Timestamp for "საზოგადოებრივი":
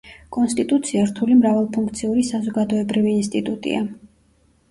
2.29-3.13